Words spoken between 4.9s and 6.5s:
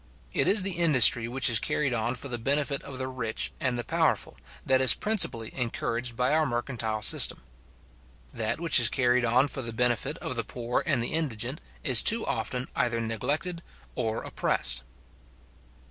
principally encouraged by our